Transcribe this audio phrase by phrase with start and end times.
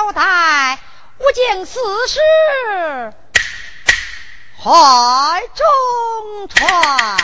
[0.00, 0.78] 交代，
[1.18, 1.78] 我将此
[2.08, 2.20] 事
[4.56, 7.18] 怀中传。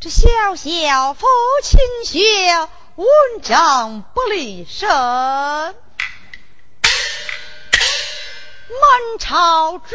[0.00, 1.26] 这小小父
[1.62, 2.68] 亲学。
[2.96, 3.06] 文
[3.42, 4.88] 章不离身，
[8.68, 9.94] 满朝之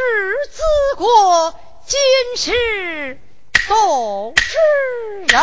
[0.50, 0.61] 子
[0.97, 2.00] 国，今
[2.38, 3.19] 世
[3.67, 4.58] 都知
[5.28, 5.41] 人。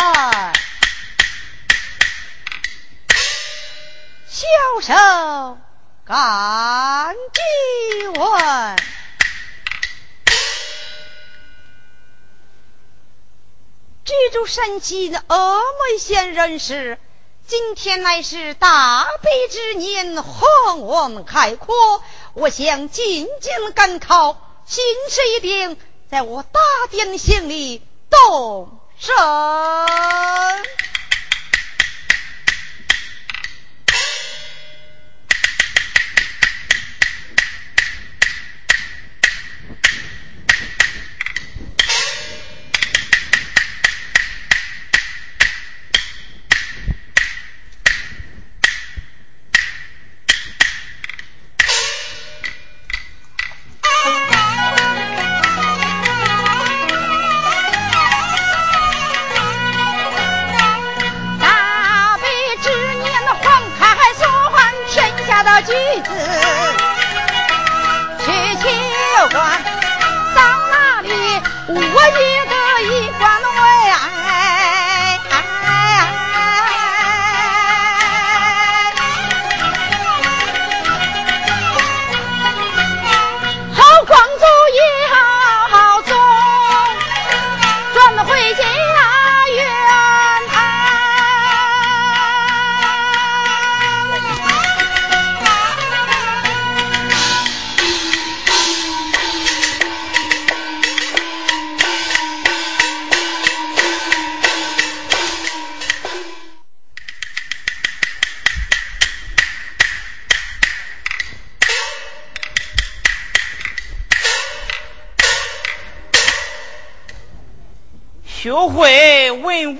[4.28, 4.46] 小
[4.80, 5.60] 生
[6.04, 8.76] 敢记问，
[14.04, 16.98] 居住山西的峨眉县人士。
[17.48, 21.74] 今天乃是大悲之年，宏文开阔，
[22.34, 25.78] 我想进京赶考，心事一定
[26.10, 26.60] 在我大
[26.91, 29.14] 殿行里动身。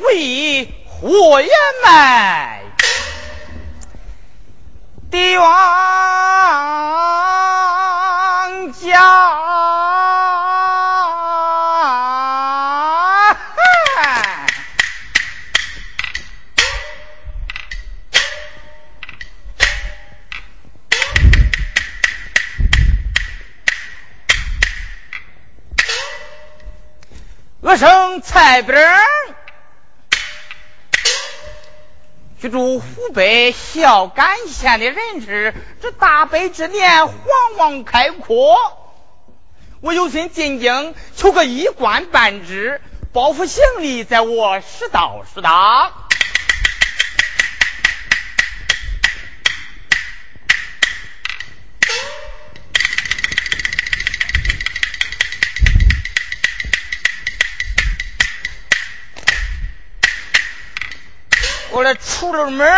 [0.09, 1.51] 为火焰
[33.13, 37.15] 北孝感县的人士，这大悲之年，皇
[37.57, 38.57] 王开阔，
[39.81, 42.81] 我有心进京求个一官半职，
[43.13, 46.07] 包袱行李，在我拾到拾到。
[61.79, 62.69] 我来出了门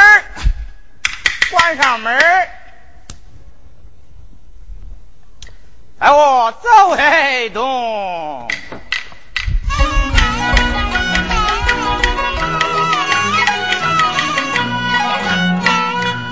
[1.50, 2.14] 关上门
[5.98, 8.46] 哎，我走黑东，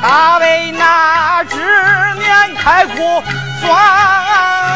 [0.03, 1.57] 他为那只
[2.19, 3.23] 面开阔
[3.63, 4.68] 算。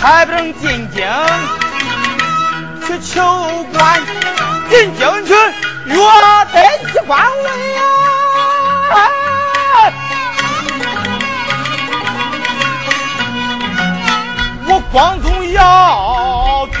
[0.00, 1.06] 还不能进京
[2.86, 3.20] 去求
[3.72, 4.00] 官，
[4.70, 5.34] 进京去
[5.88, 5.94] 我
[6.52, 6.56] 得
[6.90, 7.44] 去官位
[7.74, 7.80] 呀！
[14.66, 16.78] 我光宗耀祖，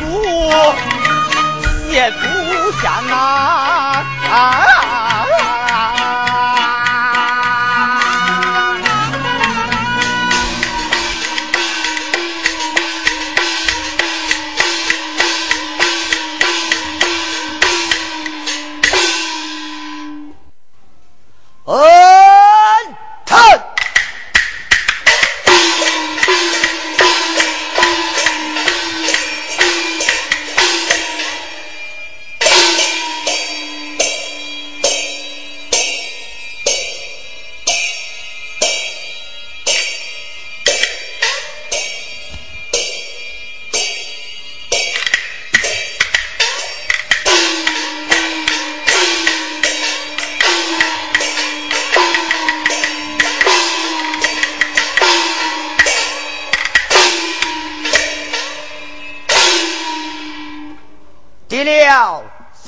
[1.90, 2.18] 谢祖
[2.80, 3.10] 先呐！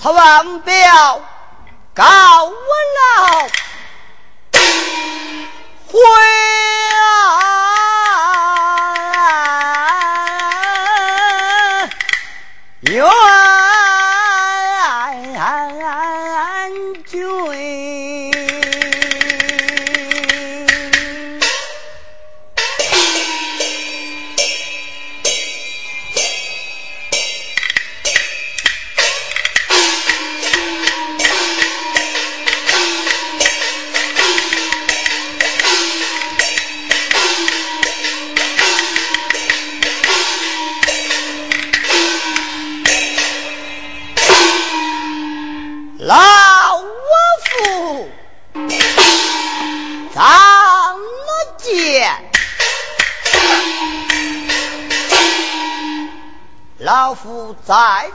[0.03, 1.21] 他王彪
[1.95, 2.05] 告
[2.45, 2.51] 我
[2.99, 3.49] 老
[5.87, 5.99] 回
[12.91, 13.05] 愿。
[13.05, 13.42] 老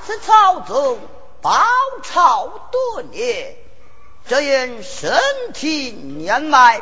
[0.08, 1.00] 再次朝中
[1.42, 1.52] 报
[2.02, 3.58] 朝多年，
[4.26, 5.20] 只因身
[5.54, 6.82] 体年迈，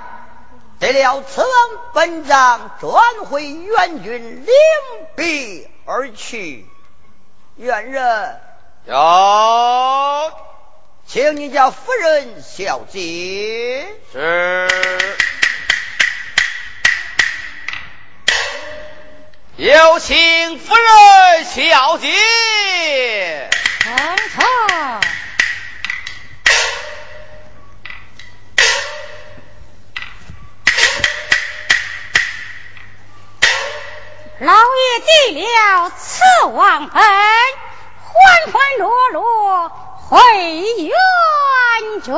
[0.80, 1.50] 得了此王
[1.96, 4.54] 本章转回元军领
[5.16, 6.68] 兵而去。
[7.56, 8.40] 元人
[8.86, 10.32] 有，
[11.08, 13.88] 请你家夫人小姐。
[14.14, 14.68] 是。
[19.66, 23.50] 有请夫人小姐。
[23.84, 23.98] 皇
[24.30, 24.46] 上，
[34.40, 36.22] 老爷递了此
[36.54, 37.04] 王本，欢
[38.54, 40.20] 欢乐乐回
[40.84, 40.94] 元
[42.04, 42.14] 军。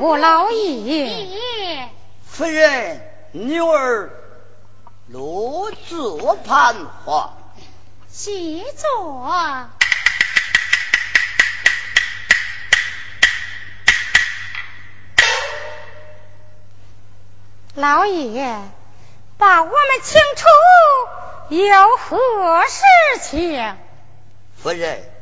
[0.00, 1.90] 见过老爷，
[2.24, 4.10] 夫人，女儿
[5.08, 7.34] 落座盘话。
[8.08, 9.30] 谢座。
[17.74, 18.58] 老爷，
[19.36, 22.82] 把我们请出，有何事
[23.20, 23.76] 情？
[24.56, 25.12] 夫人，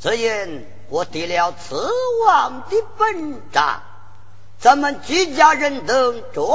[0.00, 0.79] 只因。
[0.90, 1.88] 我得了此
[2.26, 3.80] 王的本章，
[4.58, 6.50] 咱们几家人等转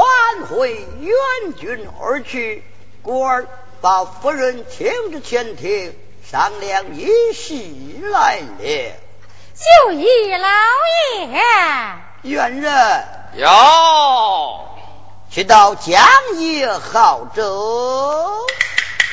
[0.50, 2.62] 回援军而去。
[3.02, 3.48] 故而
[3.80, 5.98] 把夫人请至前厅
[6.30, 7.54] 商量一事
[8.12, 8.94] 来了。
[9.56, 10.50] 就依老
[11.14, 11.42] 爷，
[12.24, 13.48] 元人有，
[15.32, 16.04] 去到江
[16.36, 18.46] 野好州，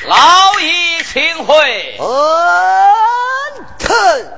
[0.05, 1.97] 老爷请回。
[1.97, 4.37] 恩肯。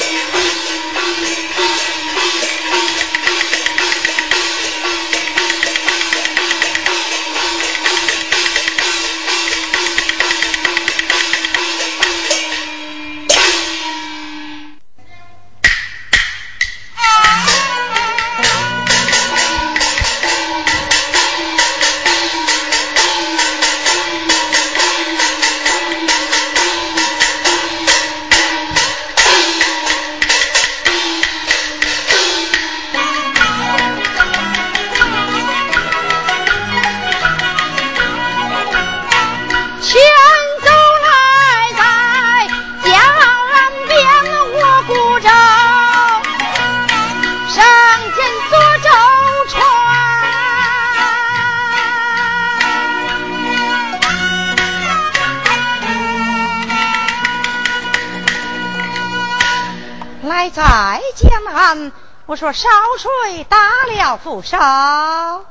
[60.53, 61.91] 在江南
[62.25, 62.67] 我说烧
[62.97, 65.45] 水打了覆烧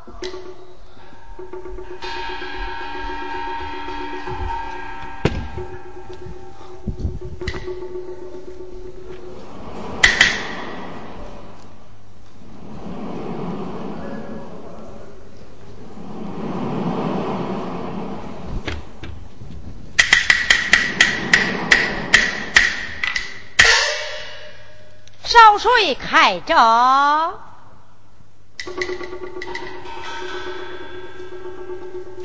[25.42, 27.40] 烧水开着，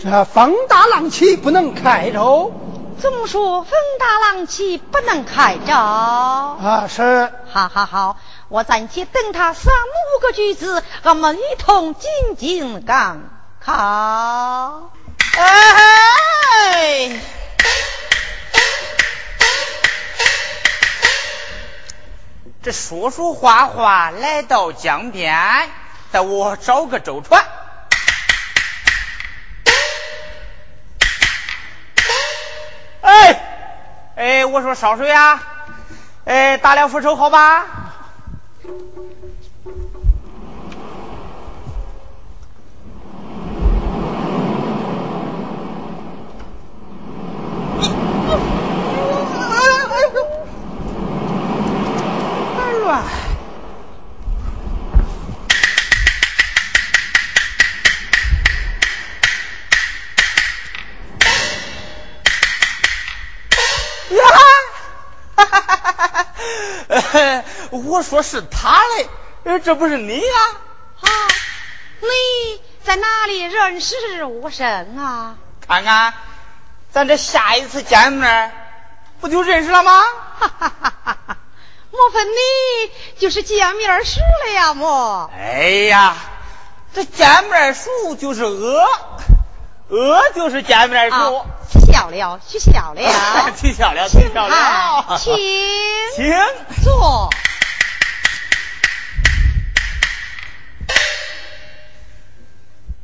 [0.03, 2.51] 这风大浪起不能开着。
[2.99, 5.73] 怎么说风大浪起不能开着？
[5.73, 7.31] 啊，是。
[7.49, 8.17] 好好好，
[8.49, 13.29] 我暂且等他三五个句子，俺们一同进进赶
[13.61, 14.91] 考。
[15.37, 17.21] 哎。
[22.65, 25.69] 这说说话话来到江边，
[26.11, 27.45] 带我找个舟船。
[33.01, 33.39] 哎
[34.15, 35.43] 哎，我说烧水啊，
[36.25, 37.67] 哎，打了扶手好吧？
[52.95, 53.03] 呀！
[65.35, 68.81] 哈 我说是他
[69.43, 70.25] 嘞，这不是你呀？
[71.01, 71.09] 啊，
[72.01, 75.35] 你在哪里认识我生啊？
[75.67, 76.13] 看看，
[76.91, 78.51] 咱这下一次见面，
[79.19, 80.03] 不就认识了吗？
[80.39, 81.17] 哈哈哈哈！
[81.95, 84.73] 莫非你就是见面时了呀？
[84.73, 85.29] 莫？
[85.33, 86.15] 哎呀，
[86.93, 88.85] 这见面熟就是鹅，
[89.87, 91.45] 鹅就是见面熟。
[91.71, 93.01] 取笑了，取笑了，
[93.55, 95.17] 取笑了，取笑了。
[95.17, 95.35] 请，
[96.15, 96.33] 请
[96.83, 97.29] 坐。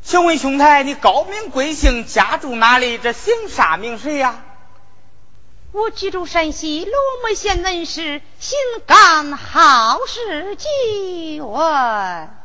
[0.03, 2.97] 请问兄台，你高名贵姓，家住哪里？
[2.97, 4.43] 这姓啥名谁呀？
[5.73, 11.63] 我居住山西罗门县人士，心肝好事即问。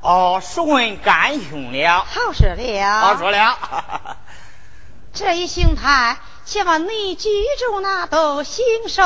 [0.00, 2.06] 哦，是问干兄了。
[2.09, 3.00] 好事了。
[3.00, 3.59] 好说了。
[5.12, 7.28] 这一兄台，请问你居
[7.59, 9.02] 住那都姓寿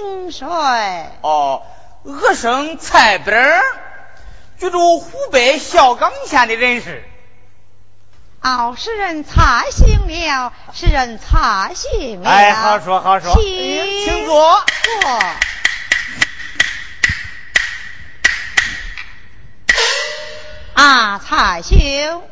[0.00, 0.46] 名谁？
[1.20, 1.62] 哦，
[2.04, 3.60] 我生蔡本，
[4.58, 7.04] 居住湖北孝冈县的人士。
[8.42, 12.30] 哦，是人蔡姓了，是人蔡姓了。
[12.30, 14.64] 哎，好说好说，请请坐。
[15.02, 15.22] 坐。
[20.74, 22.22] 啊，蔡兄，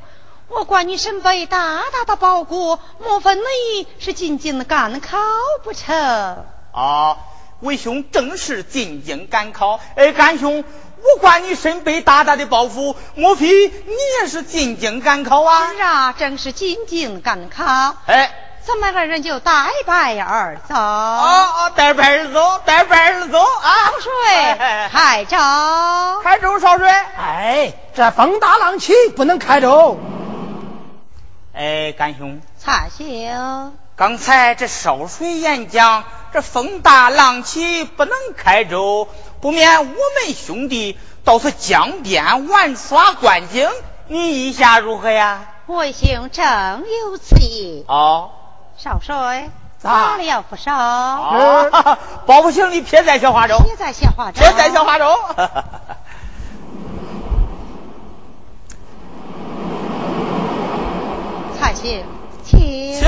[0.49, 5.19] 我管你身背大大的包裹，莫非你是进京赶考
[5.65, 6.47] 不成？
[6.73, 7.17] 啊，
[7.61, 9.81] 为兄正是进京赶考。
[9.97, 10.65] 哎，干兄。
[11.05, 15.69] 我管你身背大大的包袱，莫非你也是进京赶考啊？
[15.75, 17.97] 是啊，正是进京赶考。
[18.07, 18.31] 哎，
[18.67, 20.75] 咱们二人就带拜而走。
[20.75, 23.69] 哦哦，带拜而走，带拜而走啊！
[23.85, 25.37] 烧水，开舟，
[26.23, 26.89] 开舟烧水。
[26.89, 29.99] 哎，这风大浪起，不能开舟。
[31.53, 39.07] 哎，干兄，蔡兄，刚才这烧水演讲，这风大浪起，不能开舟。
[39.45, 39.95] 不免我们
[40.35, 43.69] 兄弟到此江边玩耍观景，
[44.09, 45.43] 你意下如何呀？
[45.67, 47.85] 为兄正有此意。
[47.87, 48.31] 哦，
[48.79, 49.51] 少帅，
[49.83, 50.75] 打了不少。
[50.75, 53.59] 哦， 包不行，你撇在小花舟。
[53.59, 54.41] 撇在小花舟。
[54.41, 55.15] 撇在小花舟。
[61.61, 62.03] 蔡兄，
[62.43, 62.99] 请。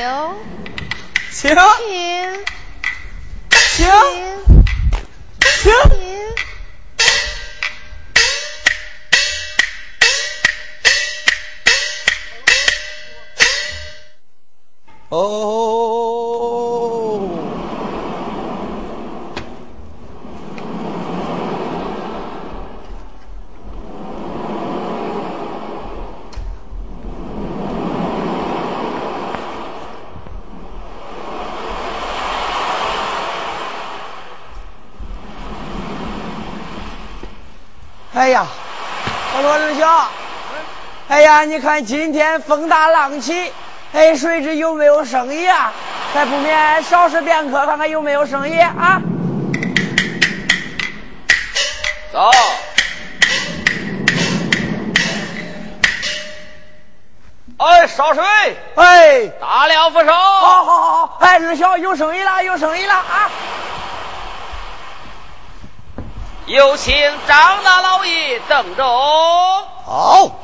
[0.00, 0.08] 请。
[1.30, 1.54] 请，
[3.50, 3.86] 请，
[5.40, 6.09] 请，
[41.30, 43.52] 呀，你看今天风大浪起，
[43.92, 45.72] 哎，谁知有没有生意啊？
[46.12, 49.00] 再不免少时便客，看看有没有生意啊？
[52.12, 52.30] 走。
[57.58, 58.24] 哎，烧水。
[58.74, 60.12] 哎，大了扶手。
[60.12, 63.30] 好好好，哎，二小有生意了，有生意了啊！
[66.46, 66.92] 有请
[67.28, 68.84] 张大老爷登舟。
[69.86, 70.39] 好。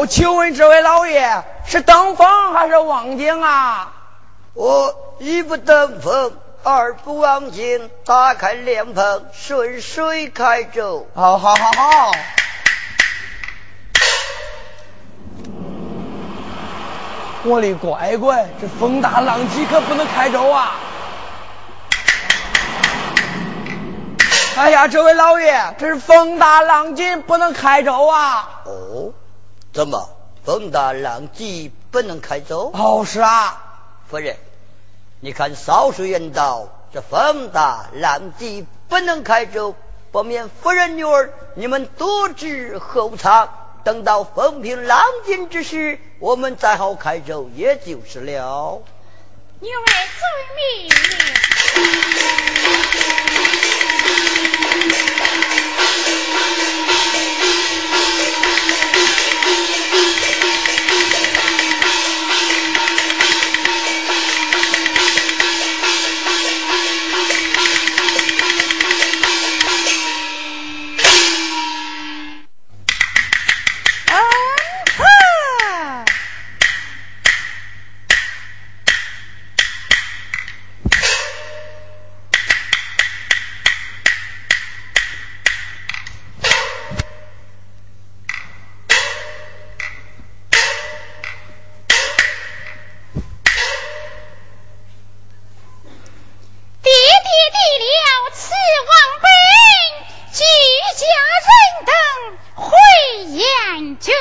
[0.00, 3.92] 哦，请问这位老爷是登峰还是望京啊？
[4.54, 11.06] 我一不登峰，二不望京，打开莲蓬，顺水开舟。
[11.14, 12.12] 好好好好。
[17.42, 20.76] 我的乖乖，这风大浪急可不能开舟啊！
[24.56, 28.62] 哎呀，这位老爷，这是风大浪急，不能开舟啊！
[28.64, 29.12] 哦，
[29.72, 30.10] 怎么
[30.44, 32.72] 风大浪急不能开舟？
[32.72, 33.62] 好事啊，
[34.08, 34.36] 夫人，
[35.20, 39.76] 你看少数人道，这风大浪急不能开舟，
[40.10, 43.48] 不免夫人女儿你们多知后藏。
[43.82, 48.82] 等到风平浪静之时，我们再好开舟，也就是了。
[49.60, 49.84] 女儿
[50.18, 50.30] 遵
[55.78, 55.89] 到
[103.98, 104.12] 去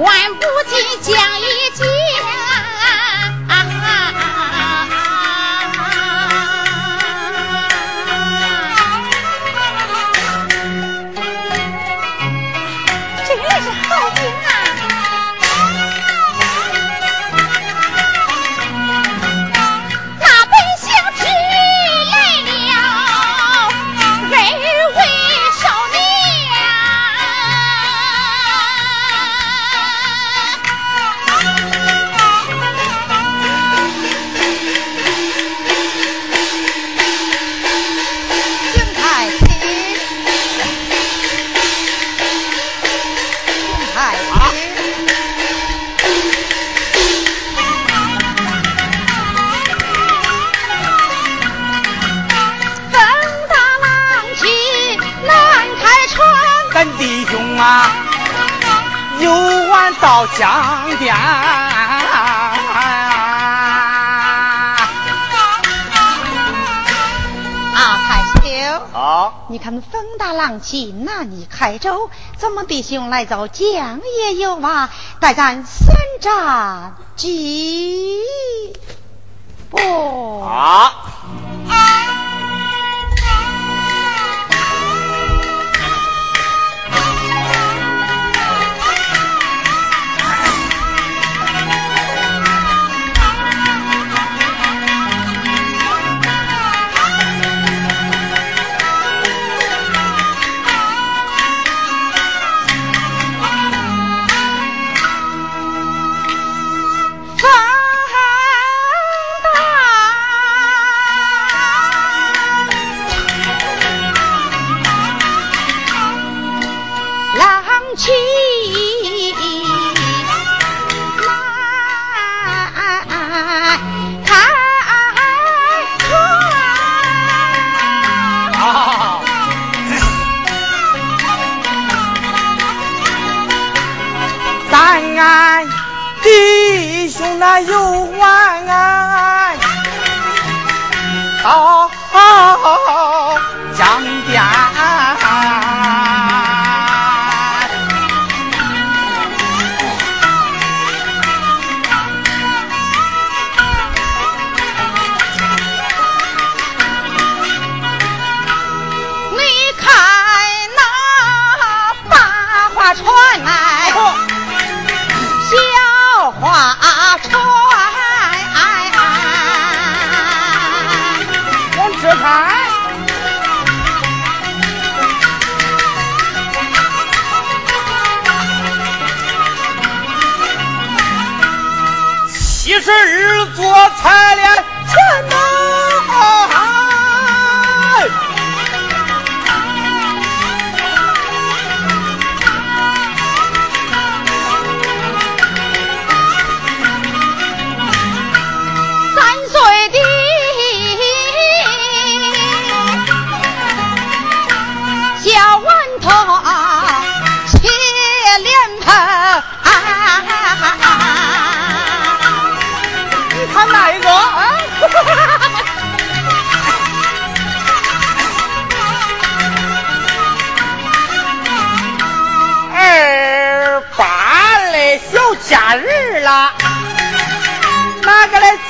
[0.00, 1.49] 万不及将一。
[71.04, 78.18] 那你开州，咱们弟兄来走江也有啊，待咱三战几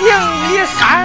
[0.00, 0.99] 定一山。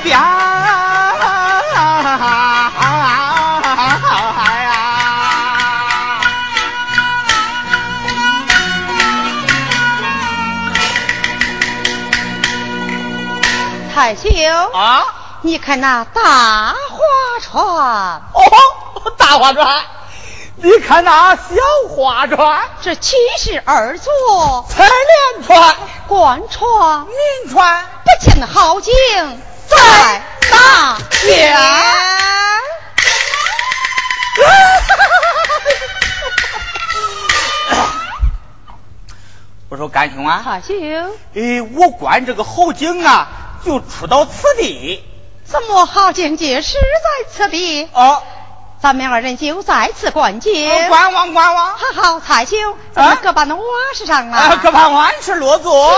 [0.00, 0.08] 步。
[0.10, 0.28] 好。
[13.94, 14.30] 太兄
[14.72, 15.04] 啊，
[15.42, 17.04] 你看那大花
[17.42, 17.58] 船。
[17.64, 18.22] 哦，
[19.18, 19.82] 大花船，
[20.56, 21.42] 你看那小
[21.90, 28.92] 花船，这七十二座彩莲船、官船、民船，不见好景
[29.68, 31.56] 在大边。
[39.70, 40.74] 我说干兄啊，好兄，
[41.34, 43.28] 哎，我观这个好景啊，
[43.64, 45.04] 就出到此地。
[45.44, 47.86] 怎么好境界是在此地？
[47.92, 48.22] 哦，
[48.80, 50.88] 咱们二人就在此观景。
[50.88, 51.76] 观望观望。
[51.76, 53.62] 好好，彩兄，咱们各把那瓦
[53.94, 55.94] 石上啊，各把碗事落座。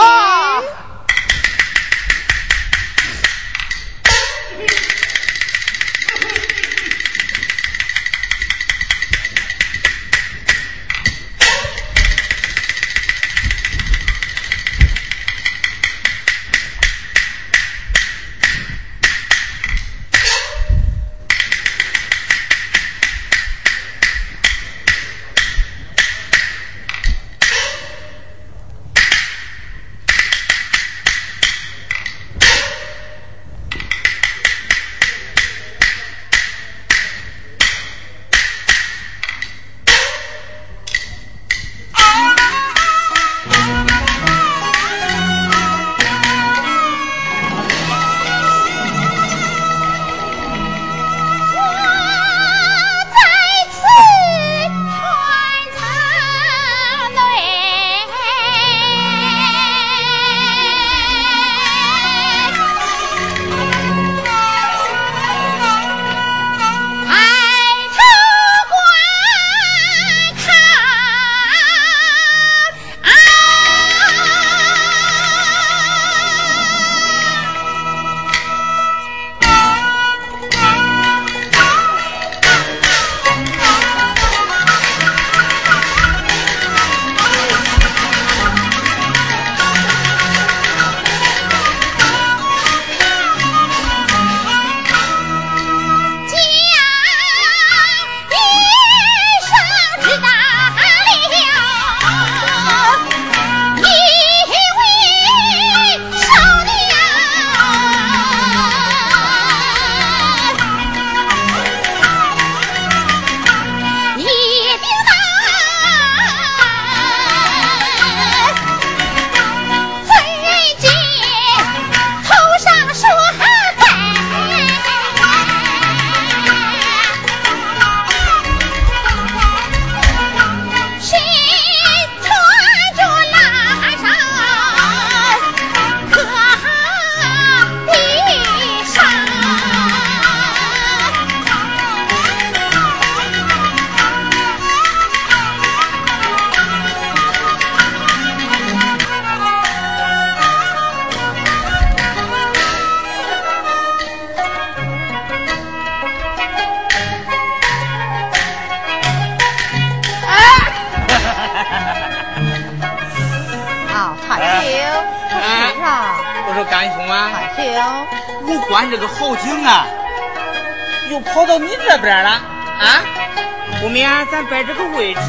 [174.51, 175.21] 把这个位置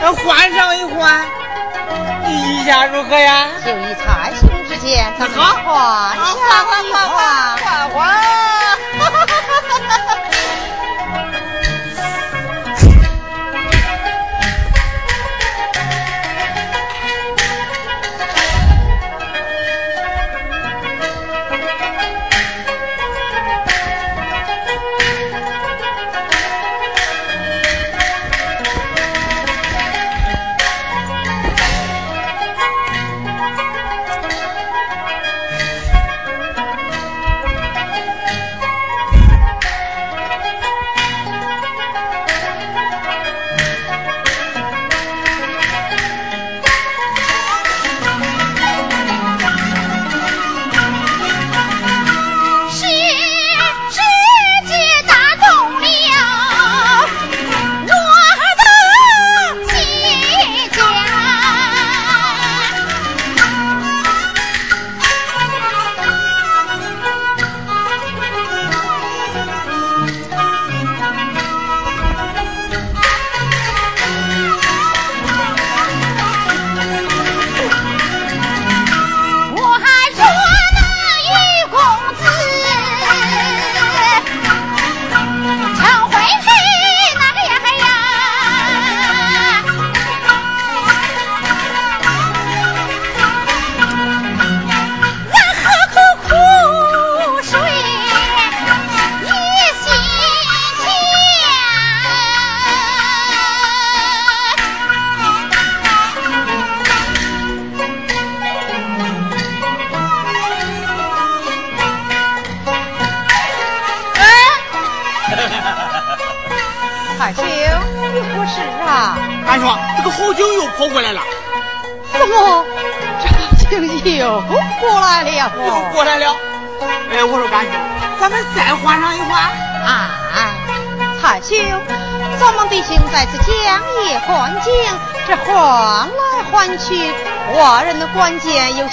[0.00, 1.20] 咱换上一换
[2.28, 3.48] 意下如何呀？
[3.64, 5.56] 就以财兄之见咱好。
[5.64, 6.64] 换下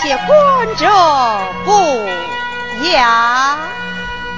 [0.03, 0.85] 些观者
[1.63, 1.71] 不
[2.89, 3.57] 雅。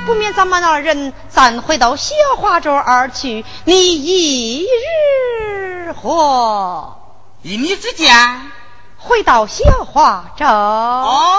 [0.06, 6.96] 不免咱们二人暂回到小花桌而去，你一日何？
[7.42, 8.16] 依你之见，
[9.00, 10.46] 回到小花桌。
[10.48, 11.35] 哦，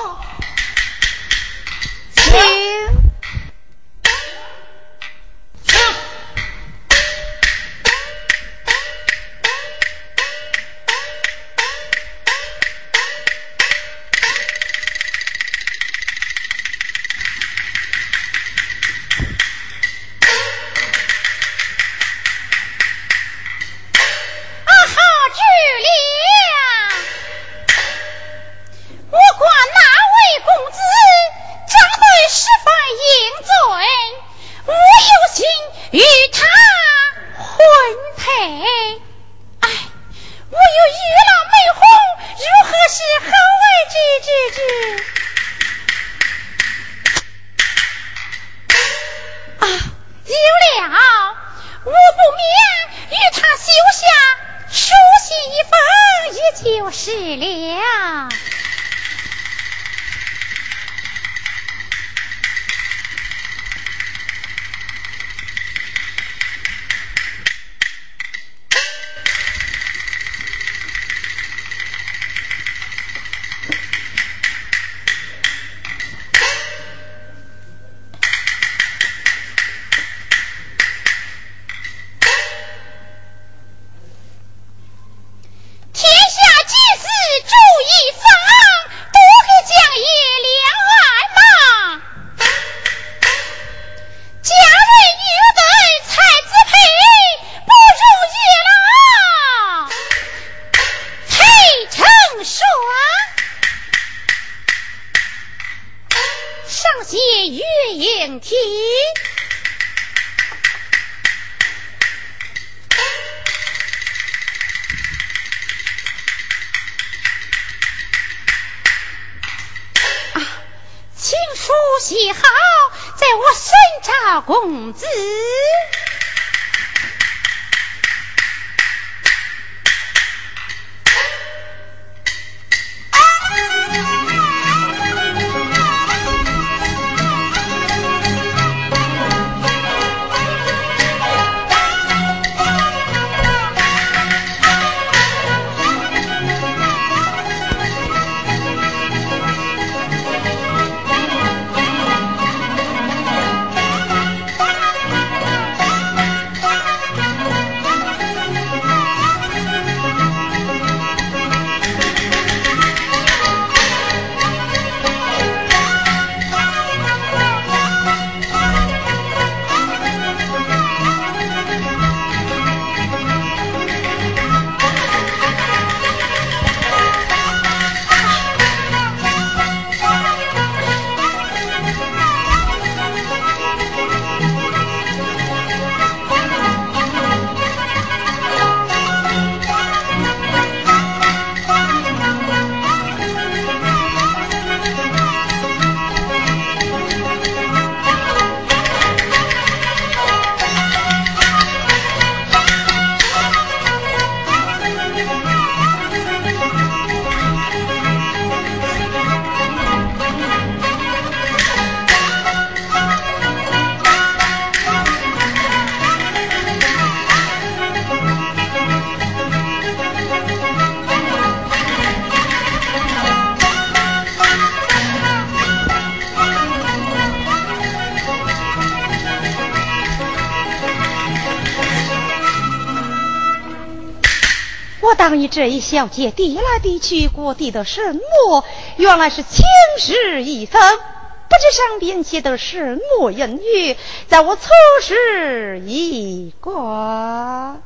[235.66, 238.64] 这一小姐递来递去，过递的什么？
[238.98, 239.64] 原来是青
[239.98, 243.96] 石一封，不知上边写的什么言语，
[244.28, 244.70] 在我测
[245.02, 247.78] 试一卦。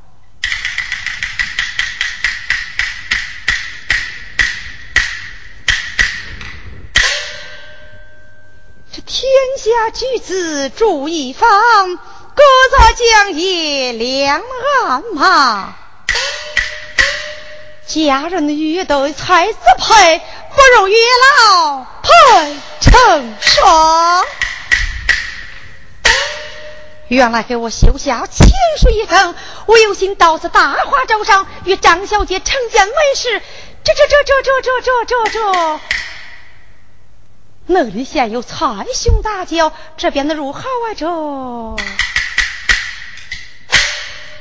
[8.93, 11.49] 这天下举子住一方，
[11.97, 12.43] 各
[12.77, 14.43] 在江夜两
[14.85, 15.77] 岸嘛。
[17.91, 20.97] 家人遇得才子配，不如月
[21.41, 24.25] 老配成双。
[27.09, 28.47] 原来给我绣下情
[28.81, 29.35] 书一封，
[29.67, 33.43] 我有心到此大花洲上与张小姐成见为实。
[33.83, 35.81] 这这这这这这这这这，
[37.67, 40.95] 那里现有蔡兄大轿，这边的如何啊？
[40.97, 41.09] 这，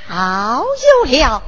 [0.07, 0.63] 好
[1.07, 1.41] 有了。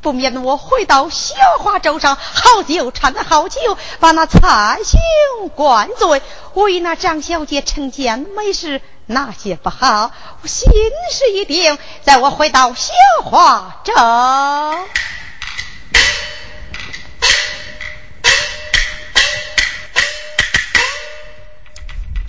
[0.00, 3.58] 不免我回到绣花洲上，好酒掺好酒，
[3.98, 6.22] 把那彩兄灌醉，
[6.54, 10.70] 为那张小姐成奸没事，那些不好，我心
[11.12, 11.76] 事一定。
[12.02, 12.92] 在我回到绣
[13.24, 13.92] 花洲，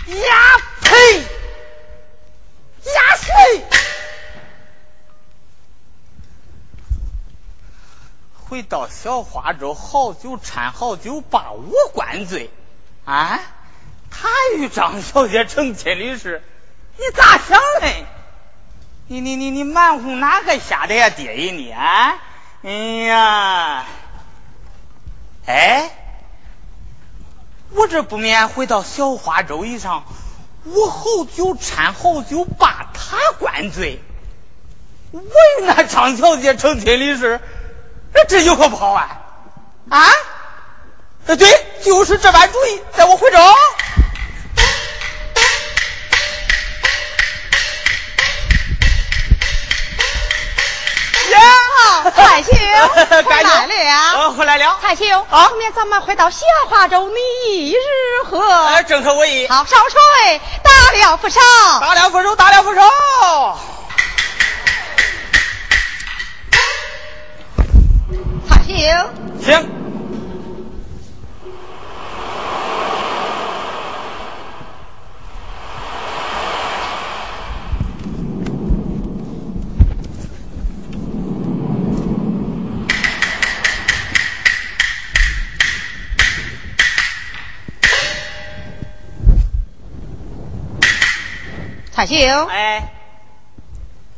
[0.08, 1.20] 呀呸！
[1.20, 3.69] 呀谁？
[8.50, 12.50] 回到小花洲，好酒掺好酒，把我灌醉。
[13.06, 13.40] 啊，
[14.10, 14.28] 他
[14.58, 16.42] 与张小姐成亲的事，
[16.98, 18.06] 你咋想嘞？
[19.08, 22.20] 你你你你满哄哪个瞎的呀，爹爷你啊？
[22.64, 23.86] 哎呀，
[25.46, 25.92] 哎，
[27.72, 30.04] 我这不免回到小花洲以上，
[30.64, 34.00] 我好酒掺好酒，把他灌醉，
[35.12, 35.24] 为
[35.62, 37.40] 那张小姐成亲的事。
[38.28, 39.10] 这有可不好啊！
[39.90, 40.08] 啊，
[41.26, 41.38] 对，
[41.84, 43.40] 就是这般主意，在我回州。
[51.32, 51.40] 呀，
[52.16, 52.52] 太秀
[53.24, 53.54] 回来
[53.84, 54.78] 了，回来了。
[54.80, 57.80] 太兄，后面咱们回到小华州，你如
[58.30, 58.84] 何？
[58.84, 59.48] 正合我意。
[59.48, 61.42] 好，少帅，打了不少，
[61.82, 62.82] 打了不少，打了不少。
[68.70, 68.76] 酒。
[69.42, 69.80] 行。
[91.92, 92.16] 彩秀，
[92.46, 92.94] 哎，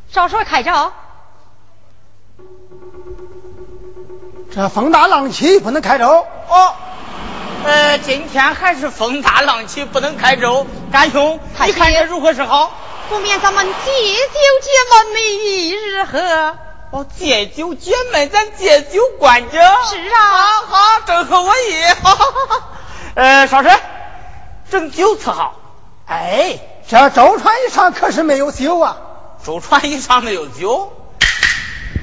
[0.08, 0.94] 少帅开照。
[4.54, 6.28] 这风大浪起，不能开舟。
[6.50, 6.76] 哦，
[7.64, 10.68] 呃，今天还是风大浪起，不能开舟。
[10.92, 12.74] 干兄，你看这如何是好？
[13.08, 16.58] 不免咱们借酒解闷，一日喝。
[16.92, 19.52] 哦，借酒解闷，咱借酒灌酒。
[19.54, 21.86] 是啊，好，好，正合我意。
[22.04, 22.72] 好好好。
[23.16, 23.80] 呃，少帅，
[24.70, 25.56] 整酒伺好。
[26.08, 28.98] 哎，这舟船以上可是没有酒啊。
[29.46, 30.92] 舟船以上没有酒？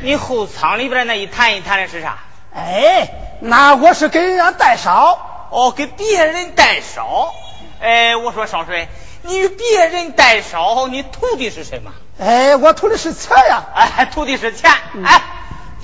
[0.03, 2.17] 你后舱里边那一坛一坛的是啥？
[2.55, 5.19] 哎，那我是给人家代烧，
[5.51, 7.33] 哦，给别人代烧。
[7.81, 8.89] 哎，我说少帅，
[9.23, 11.93] 你与别人代烧，你图的是什么？
[12.19, 13.63] 哎，我图的是钱呀。
[13.75, 14.71] 哎，图的是钱。
[15.05, 15.23] 哎，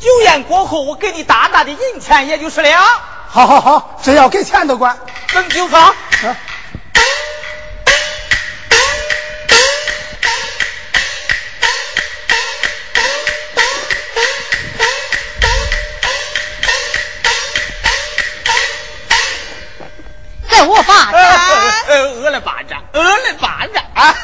[0.01, 2.71] 酒宴过后，我给你大大的银钱，也就是了。
[3.29, 4.99] 好好好，只要给钱都管。
[5.33, 5.95] 等酒上。
[6.23, 6.35] 我
[22.95, 24.15] 呃了巴掌，啊，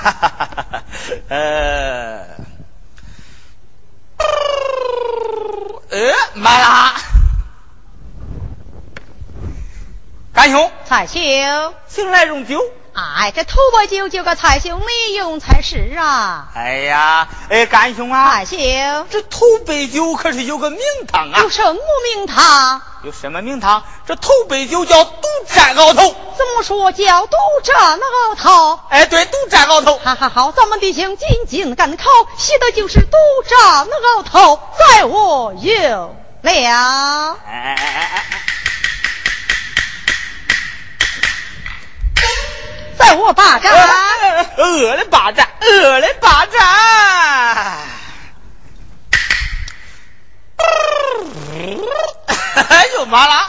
[1.28, 2.24] 呃，
[5.90, 6.94] 呃，满了，
[10.32, 12.62] 干兄，蔡兄，请来用酒。
[12.92, 16.48] 哎，这头把酒就个蔡兄你用才是啊！
[16.54, 18.58] 哎呀，哎，干兄啊，蔡兄，
[19.10, 21.40] 这头杯酒可是有个名堂啊！
[21.40, 21.80] 有什么
[22.14, 22.82] 名堂？
[23.02, 23.82] 有什么名堂？
[24.06, 26.14] 这头杯酒叫独占鳌头。
[26.36, 28.80] 怎么说叫独占鳌头？
[28.90, 29.96] 哎，对，独占鳌头。
[29.98, 32.04] 哈哈，好，咱们弟兄进京赶考，
[32.36, 33.16] 写的就是独
[33.48, 36.42] 占鳌头，在我有了。
[36.42, 38.42] 哎哎哎哎哎！
[42.98, 43.72] 在我霸占，
[44.58, 46.60] 我的霸占，我的巴掌，
[52.68, 53.48] 哎呦妈啦！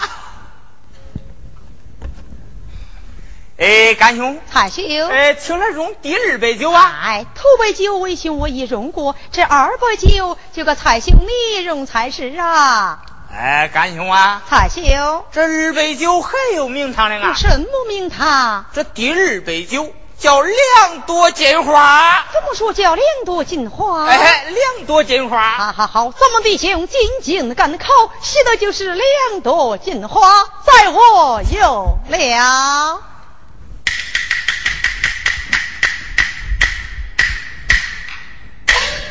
[3.58, 7.00] 哎，干兄，蔡兄，哎，请来用第二杯酒啊！
[7.04, 13.04] 哎，头杯酒为兄我已用过，这二杯酒就个蔡兄你用才是啊！
[13.32, 17.36] 哎，干兄啊，蔡兄，这二杯酒还有名堂的啊？
[17.36, 18.66] 什么名堂？
[18.74, 22.24] 这第二杯酒叫两朵金花。
[22.32, 24.06] 怎么说叫两朵金花？
[24.06, 25.58] 哎，两朵金花。
[25.58, 27.88] 好好好，咱们弟兄紧紧赶考，
[28.22, 30.22] 写的就是两朵金花，
[30.64, 33.02] 在我有了。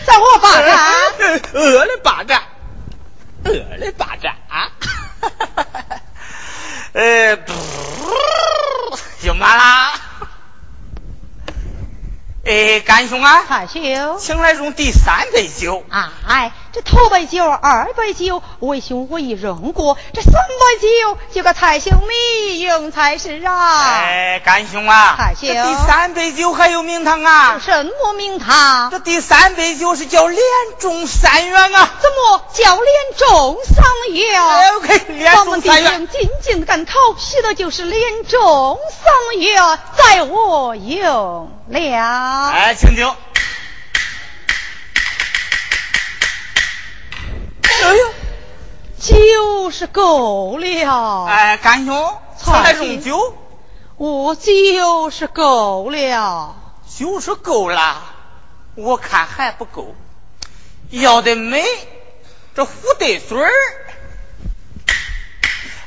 [0.06, 0.78] 在我巴掌，
[1.54, 2.42] 我的巴掌，
[3.44, 4.70] 我的巴掌啊！
[6.92, 7.36] 呃，
[9.22, 9.92] 就完啦。
[12.44, 15.84] 哎，干兄啊，害羞，请来用第三杯酒。
[16.26, 21.92] 哎，这头杯酒、二杯酒，为兄我已认过，这三杯酒就个蔡兄
[22.46, 23.98] 你用才是啊。
[24.02, 27.60] 哎，干兄啊，蔡兄，这第三杯酒还有名堂啊？
[27.64, 28.90] 什么名堂？
[28.90, 30.40] 这第三杯酒是叫连
[30.78, 31.90] 中三元啊？
[32.00, 34.40] 怎么叫连中三元？
[34.40, 36.08] 哎，OK，连中三元。
[36.08, 42.50] 紧紧赶考，写的就是连中三元，在我用了。
[42.50, 43.12] 哎，请酒。
[47.82, 48.04] 哎呦，
[48.98, 51.26] 酒是够了。
[51.26, 53.34] 哎，干兄，才来用酒。
[53.96, 56.56] 我酒是够了。
[56.98, 58.02] 酒是够了，
[58.74, 59.94] 我看还不够，
[60.90, 61.64] 要得美，
[62.54, 63.50] 这虎得水儿。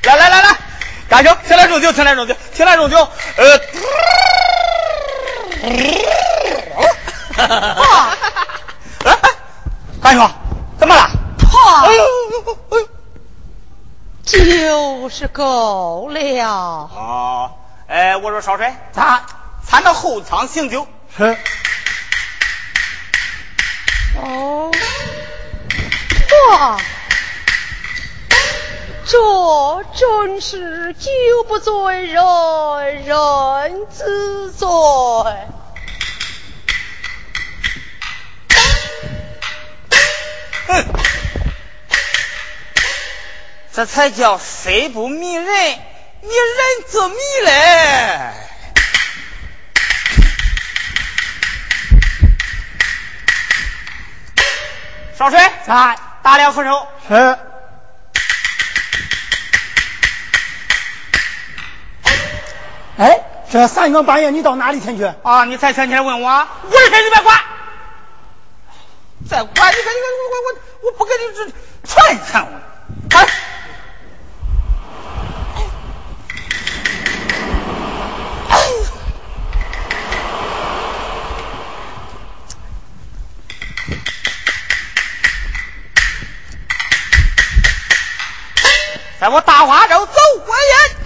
[0.03, 0.57] 来来来来，
[1.09, 2.97] 干兄，请来用酒，请来用酒，请来用酒。
[3.37, 3.61] 呃。
[10.01, 10.31] 干兄，
[11.53, 11.83] 怎么了？
[11.83, 11.85] 哈！
[11.87, 12.03] 哎呦
[12.69, 12.87] 哎呦！
[14.25, 16.45] 就是够了。
[16.45, 17.51] 啊，
[17.87, 19.23] 哎，我说少帅，咱
[19.63, 20.87] 咱到后舱醒酒。
[21.15, 21.37] 是。
[24.19, 24.71] 哦。
[26.49, 26.79] 哇！
[29.05, 31.11] 这真是酒
[31.47, 32.23] 不醉人
[33.03, 34.67] 人自醉。
[40.67, 41.02] 哼，
[43.75, 48.31] 这才叫水不迷人，你人自迷嘞。
[55.17, 56.87] 烧水，在打两扶手。
[57.07, 57.15] 是。
[62.99, 63.21] 哎，
[63.51, 65.11] 这三更半夜你到哪里前去？
[65.23, 66.29] 啊，你才想起来问我？
[66.29, 67.41] 我的事你别管。
[69.27, 71.51] 再管你看，你看我我我我不跟你这
[71.87, 73.27] 传传我，哎。
[89.23, 90.11] 在我大花州走
[90.45, 90.97] 过眼。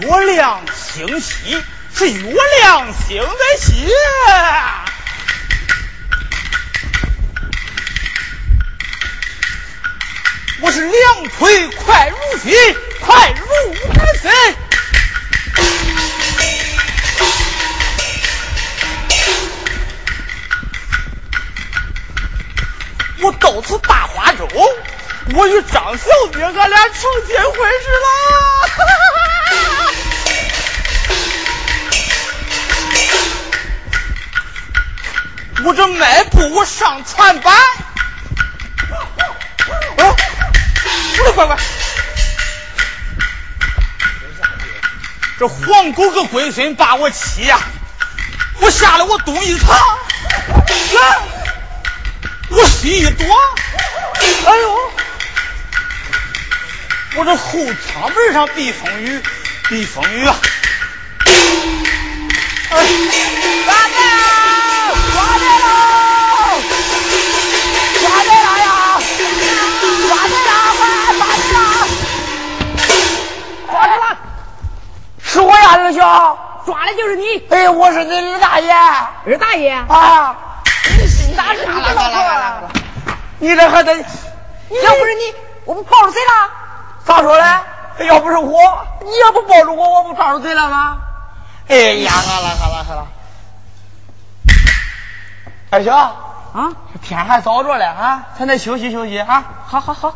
[0.00, 3.88] 月亮星稀，是月亮星在稀。
[10.60, 13.46] 我是两腿快如飞，快如
[13.94, 14.28] 赶飞。
[23.20, 24.48] 我到此大花洲，
[25.34, 28.08] 我与张小姐俺俩成亲婚事啦。
[35.64, 37.54] 我这迈步，我上船板。
[41.38, 41.56] 快快，
[45.38, 47.60] 这黄狗个龟孙把我欺呀！
[48.58, 49.78] 我吓得我东一藏，啊！
[52.48, 53.24] 我西一躲，
[54.46, 54.92] 哎呦！
[57.14, 59.22] 我这后舱门上避风雨，
[59.68, 60.36] 避风雨啊！
[62.70, 63.77] 哎。
[75.58, 77.24] 哎呀，二小，抓的就是你！
[77.50, 78.72] 哎，我是你二大爷，
[79.26, 79.72] 二大爷。
[79.72, 80.36] 啊！
[81.26, 82.68] 你咋是你老婆？
[83.40, 85.34] 你这还得，要不是你，
[85.64, 86.50] 我不抱着谁了？
[87.04, 88.06] 咋说嘞？
[88.06, 90.70] 要不是我，你要不抱着我，我不抓住谁了？
[90.70, 90.98] 吗？
[91.66, 92.48] 哎呀，好了？
[92.54, 92.84] 好了？
[92.84, 93.06] 好了！
[95.70, 99.42] 二小啊，天还早着嘞啊，咱得休息休息啊！
[99.66, 100.14] 好，好，好。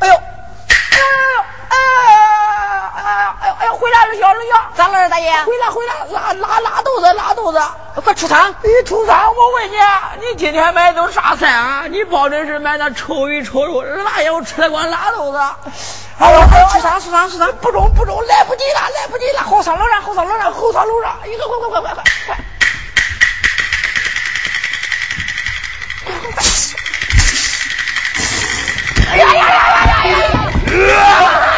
[0.00, 0.14] 哎呦！
[0.14, 0.20] 啊
[1.68, 1.74] 啊！
[2.96, 3.02] 哎
[3.40, 3.68] 哎哎！
[3.70, 5.30] 回来了，小龙虾，咋了，大爷？
[5.44, 7.62] 回来回来，拉拉拉肚子，拉肚子，
[8.02, 8.54] 快出仓！
[8.62, 9.34] 你，出仓！
[9.34, 9.76] 我问你，
[10.20, 11.84] 你今天买的都啥菜啊？
[11.88, 15.38] 你保证是买的臭鱼臭肉，大爷我吃的光拉肚子！
[16.18, 16.40] 哎呦，
[16.72, 22.36] 出仓出仓出仓，不中不中，来不及了，来不及了，后仓楼上后仓楼上后仓楼上，哎呦快快快快快快！
[29.12, 29.46] 哎呀呀呀
[29.86, 30.06] 呀
[30.86, 31.49] 呀！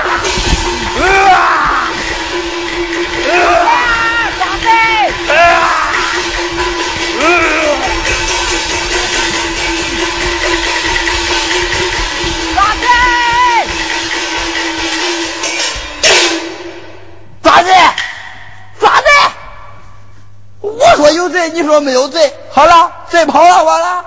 [21.22, 22.34] 有贼，你说没有贼。
[22.50, 24.04] 好了，贼跑了，完了。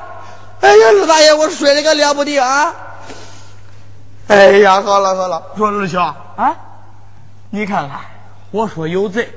[0.62, 2.74] 哎呀，二大爷，我摔了个了不得啊！
[4.28, 6.02] 哎呀，好了好了，说二小
[6.36, 6.56] 啊，
[7.52, 8.00] 你看看，
[8.52, 9.30] 我说有贼，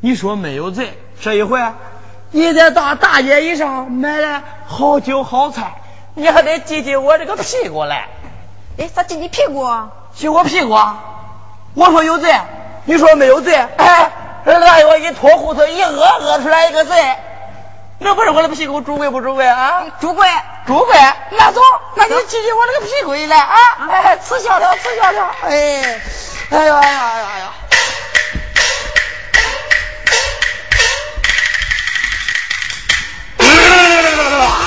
[0.00, 1.60] 你说没有贼，这一回
[2.30, 5.82] 你在大大街以上买了好酒好菜，
[6.14, 8.08] 你还得挤挤我这个屁股来。
[8.78, 9.68] 哎，咋挤你屁股？
[10.14, 10.78] 挤我屁股？
[11.74, 12.32] 我说有贼，
[12.84, 13.54] 你说没有贼？
[13.54, 14.12] 哎，
[14.44, 17.16] 二大爷我一脱裤子一饿，饿出来一个贼，
[17.98, 19.84] 那不是我的屁股，主贵不主贵啊？
[20.00, 20.26] 主贵，
[20.66, 20.94] 主贵，
[21.32, 21.60] 那走，
[21.94, 23.56] 那你挤挤我这个屁股来啊！
[23.90, 26.00] 哎，吃笑了，吃笑了，哎，
[26.50, 27.52] 哎呀哎呀哎呀哎呀！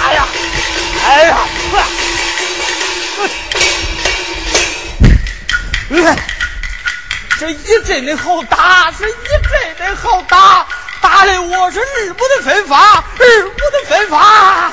[0.06, 0.28] 哎呀，
[1.08, 1.38] 哎呀，
[5.90, 6.16] 哎，
[7.40, 10.68] 这一阵的好打，这一阵的好打，
[11.02, 14.72] 打的我是日不得分发，日不得分发。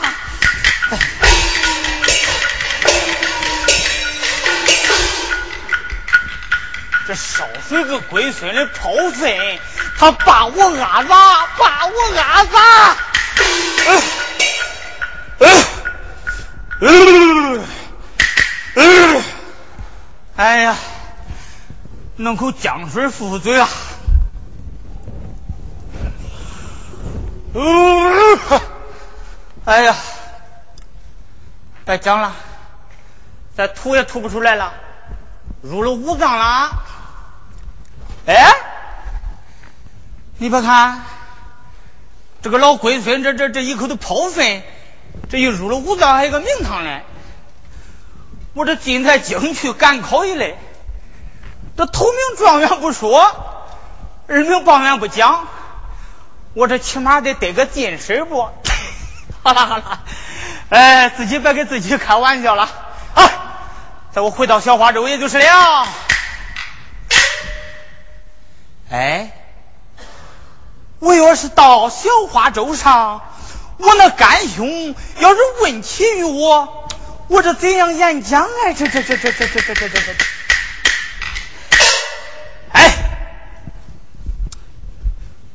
[7.08, 9.58] 这少岁个龟孙的跑粪，
[9.98, 11.46] 他把我压咋？
[11.56, 12.96] 把我压咋？
[20.36, 20.76] 哎呀，
[22.20, 23.66] 弄口姜水敷敷嘴啊！
[29.64, 29.96] 哎呀，
[31.86, 32.34] 别讲了，
[33.56, 34.74] 再吐也吐不出来了，
[35.62, 36.82] 入了五脏了。
[38.26, 38.52] 哎，
[40.36, 41.02] 你别看
[42.42, 44.62] 这个老龟孙，这这这一口的泡粪，
[45.30, 47.02] 这一入了五脏还有个名堂嘞。
[48.52, 50.58] 我这进台京去赶考一类，
[51.80, 53.34] 这头名状元不说，
[54.28, 55.48] 二名状元不讲，
[56.52, 58.50] 我这起码得得个进士不？
[59.42, 60.00] 好了好了，
[60.68, 62.68] 哎，自己别给自己开玩笑了
[63.14, 63.30] 啊！
[64.12, 65.88] 在我回到小花洲也就是了。
[68.90, 69.32] 哎，
[70.98, 73.22] 我要是到小花洲上，
[73.78, 76.90] 我那干兄要是问起于我。
[77.28, 78.74] 我这怎样演讲哎？
[78.74, 80.14] 这这这这这这这这这这！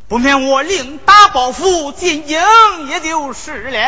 [0.07, 2.37] 不免我另打包袱进京，
[2.87, 3.79] 也就是了。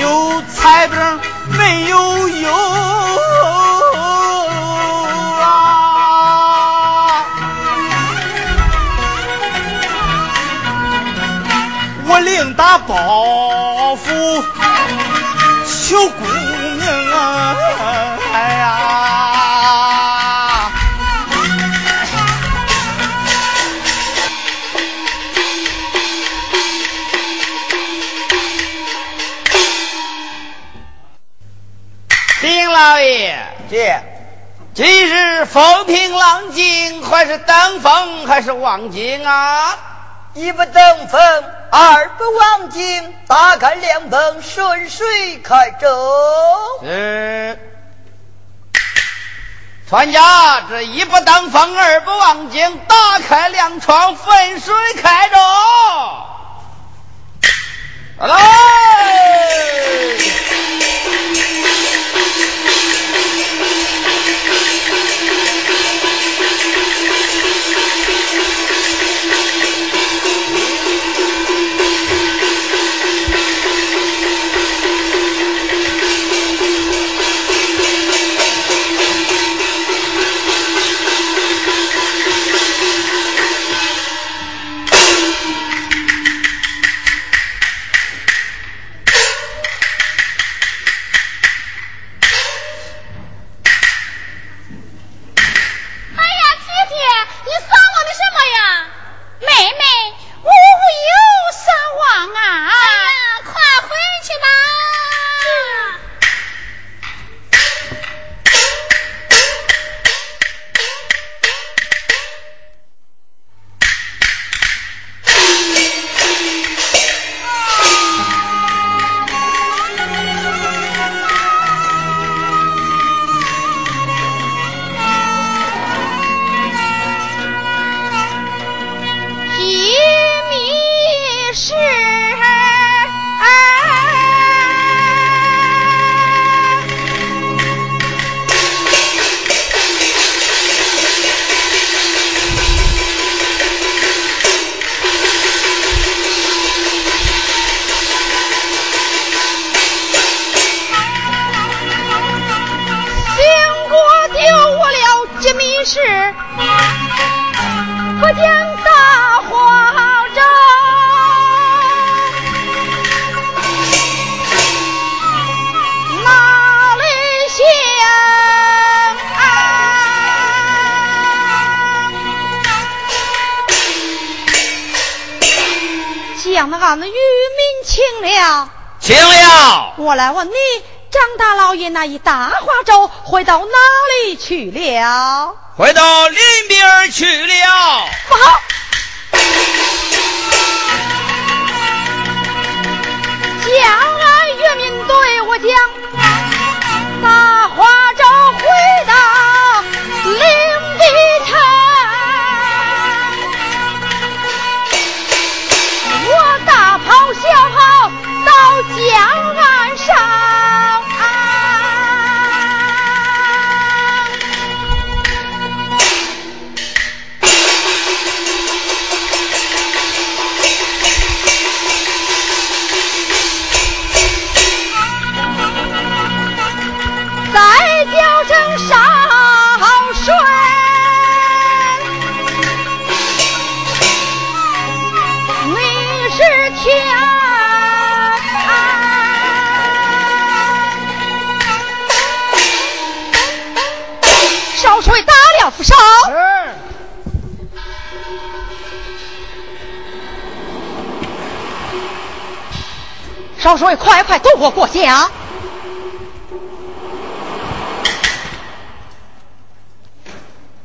[0.00, 1.20] 有彩灯
[1.58, 2.50] 没有油
[5.42, 7.24] 啊！
[12.06, 14.42] 我另打包袱
[15.66, 16.41] 求姑。
[34.74, 39.76] 今日风平浪静，还是等风，还是望京啊？
[40.34, 41.20] 一不等风，
[41.74, 45.88] 二不望京，打开两本顺水开舟。
[46.82, 47.58] 是，
[49.88, 55.36] 船家这一不当风，二不望京，打开两窗分水开舟。
[58.18, 58.36] 来。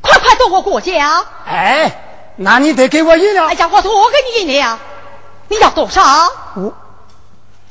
[0.01, 1.25] 快快渡过过江！
[1.45, 1.99] 哎，
[2.35, 3.47] 那你得给我银两。
[3.47, 4.79] 哎呀，我多给你银两。
[5.49, 6.01] 你要多少？
[6.55, 6.73] 五。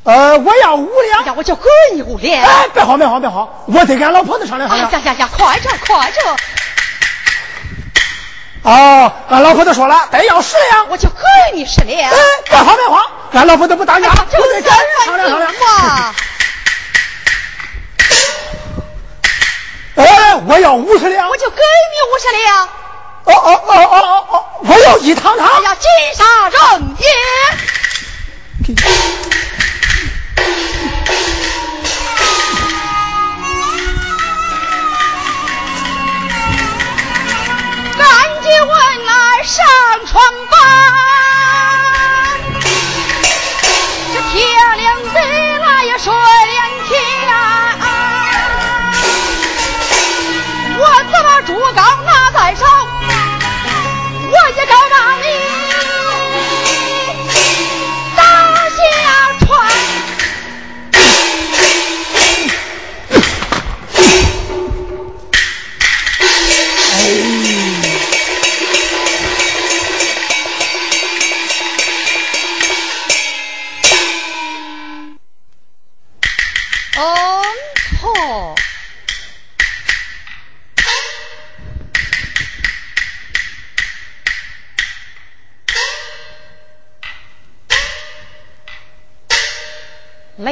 [0.05, 1.23] 呃，我要五两。
[1.23, 2.45] 哎呀，我就给你五两。
[2.45, 4.91] 哎，别好，别好，别好，我得跟俺老婆子商量商量。
[4.91, 6.37] 呀呀呀，快着，快着！
[8.63, 11.17] 哦，俺老婆子说了，得要十两，我就给
[11.55, 12.11] 你十两。
[12.11, 12.17] 哎，
[12.49, 14.73] 别慌别慌，俺老婆子不当家，就得跟
[15.05, 16.15] 商量商量嘛。
[19.97, 21.63] 哎，我要五十两，我就给你
[22.13, 22.69] 五十两。
[23.25, 25.49] 哦哦哦哦哦哦，我要一堂堂。
[25.49, 27.07] 哎呀，金沙人也。
[37.99, 38.07] 赶
[38.43, 39.65] 紧问来上
[40.07, 40.55] 床吧，
[44.13, 44.37] 这天
[44.77, 45.21] 亮的
[45.59, 46.13] 那也睡
[51.47, 52.65] 竹篙拿在手，
[54.29, 54.97] 我也该把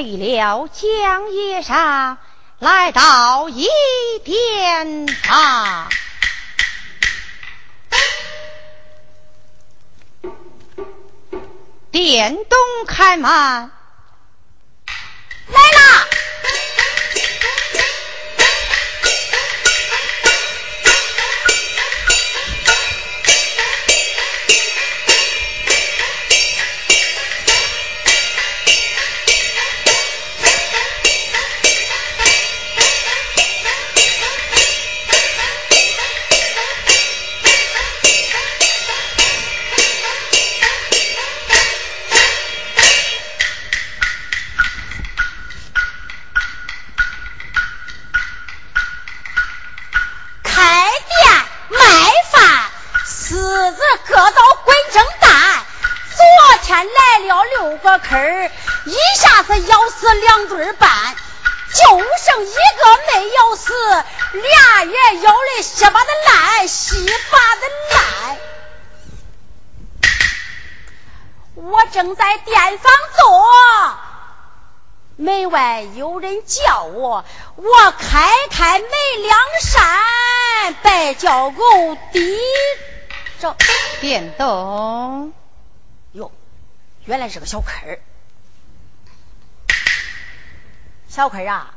[0.04, 2.18] 为了江夜上，
[2.58, 3.66] 来到一
[4.22, 5.88] 殿啊。
[11.90, 13.70] 殿东开门，来
[15.54, 16.06] 啦！
[59.46, 61.14] 他咬死两对半，
[61.74, 63.72] 就剩一个没咬死，
[64.32, 68.38] 俩也咬的稀巴的烂，稀巴的烂。
[71.56, 73.98] 我正在店房坐。
[75.16, 77.24] 门外有人叫我，
[77.54, 78.88] 我开开门
[79.22, 82.36] 两扇，白叫狗低
[83.40, 83.56] 着。
[84.00, 85.32] 电动，
[86.12, 86.32] 哟，
[87.04, 88.00] 原来是个小坑儿。
[91.14, 91.68] 小坤啊，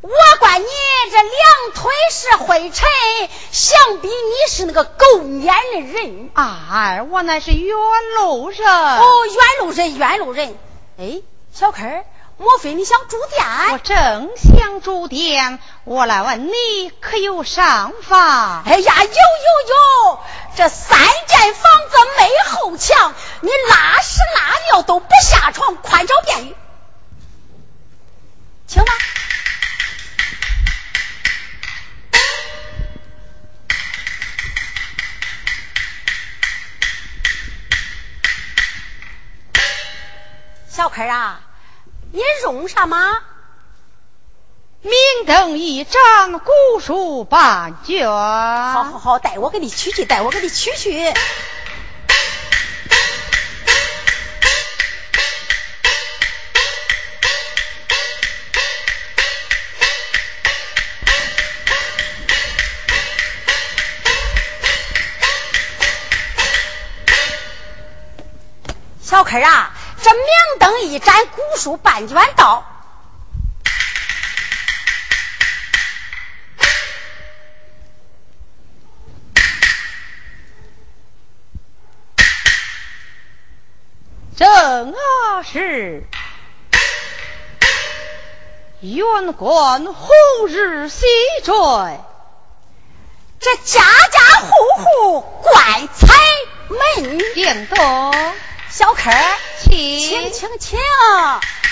[0.00, 0.66] 我管你
[1.10, 2.88] 这两腿是灰尘，
[3.52, 6.30] 想必你是那个狗撵的人。
[6.32, 7.76] 哎，我那是远
[8.16, 8.66] 路人。
[8.66, 10.58] 哦，远路人，远路人。
[10.98, 11.20] 哎，
[11.52, 12.06] 小坤
[12.38, 13.44] 莫非你想住店？
[13.72, 18.62] 我正想住店，我来问你可有上房？
[18.64, 20.20] 哎呀，有有有！
[20.56, 26.56] 这三间房子没后墙，你拉屎拉尿都不下床，宽敞便于。
[28.66, 28.92] 请吧。
[40.68, 41.40] 小坤啊，
[42.12, 43.22] 你用什么？
[44.82, 44.92] 明
[45.26, 48.08] 灯一盏，古书半卷。
[48.08, 51.12] 好好好，带我给你取去，带我给你取去。
[69.06, 69.72] 小客啊。
[70.02, 70.20] 这明
[70.58, 72.64] 灯一盏，古书半卷到。
[84.36, 86.04] 正啊是，
[88.80, 90.08] 远观红
[90.48, 91.06] 日西
[91.44, 91.54] 坠，
[93.40, 94.52] 这家家户
[94.82, 96.12] 户怪彩
[96.68, 97.18] 门。
[97.34, 98.34] 电动。
[98.78, 99.10] 小客，
[99.58, 99.98] 请
[100.30, 100.78] 请请。
[100.78, 101.65] 曾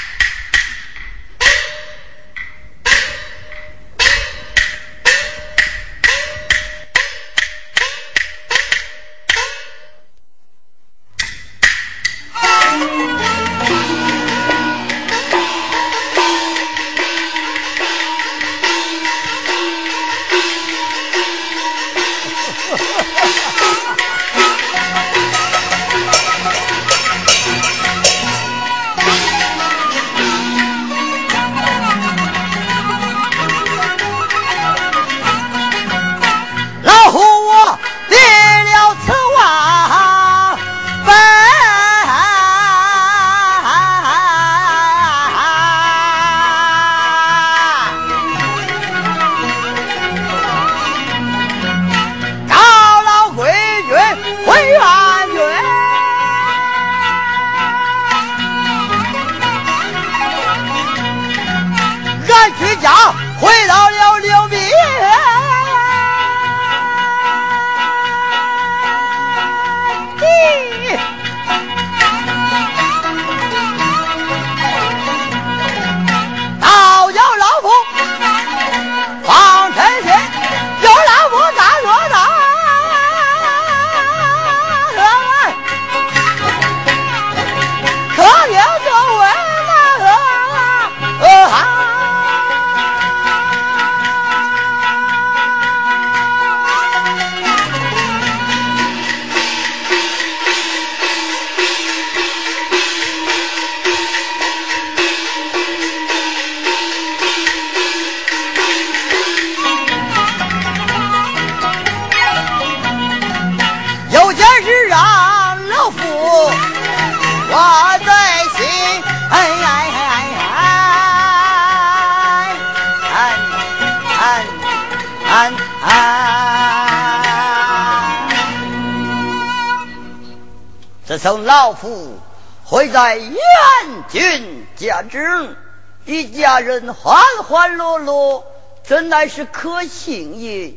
[137.74, 138.44] 欢乐乐，
[138.84, 140.74] 真乃是可信也。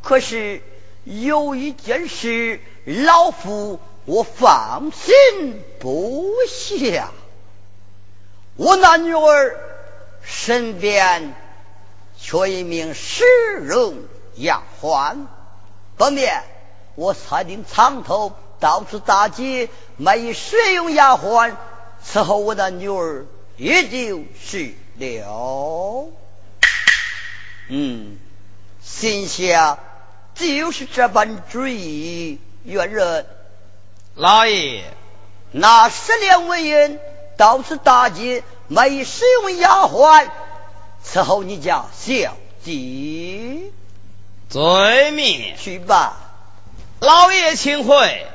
[0.00, 0.62] 可是
[1.02, 7.08] 有一件事，老夫我放心不下。
[8.54, 9.58] 我那女儿
[10.22, 11.34] 身边
[12.16, 13.24] 缺一名使
[13.68, 13.96] 用
[14.36, 15.26] 丫鬟，
[15.96, 16.44] 不免
[16.94, 18.32] 我裁定长头。
[18.58, 19.68] 到处大街
[19.98, 21.56] 买一使用丫鬟
[22.02, 23.26] 伺候我的女儿，
[23.58, 26.08] 也就是了。
[27.68, 28.18] 嗯，
[28.82, 29.78] 心下
[30.34, 32.40] 就是这般主意。
[32.64, 33.24] 元人，
[34.16, 34.82] 老爷，
[35.52, 36.98] 那十两纹银
[37.36, 40.28] 到此大街卖一使用丫鬟
[41.04, 43.70] 伺候你家小姐，
[44.48, 46.16] 罪命去吧。
[46.98, 48.26] 老爷，请回。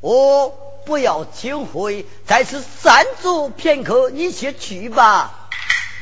[0.00, 0.50] 我
[0.84, 5.48] 不要请回，在此暂住片刻，你先去吧。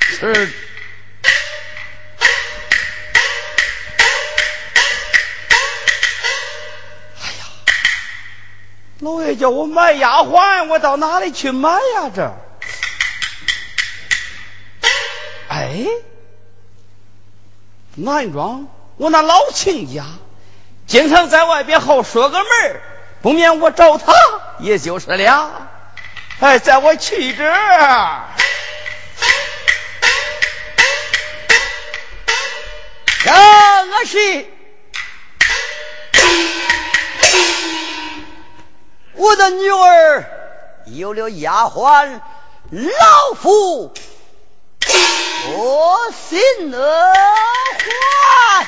[0.00, 0.52] 是。
[9.00, 12.10] 老爷叫我买丫鬟，我到哪里去买呀？
[12.14, 12.34] 这，
[15.48, 15.86] 哎，
[17.94, 20.04] 南庄，我那老亲家
[20.88, 22.80] 经常在外边好说个门
[23.22, 24.12] 不免我找他
[24.58, 25.68] 也就是了。
[26.40, 27.44] 哎，在我去这。
[33.24, 34.46] 正是，
[39.18, 40.24] 我的女儿
[40.86, 42.20] 有了丫鬟
[42.70, 43.92] 老夫
[45.56, 48.66] 我心乐哈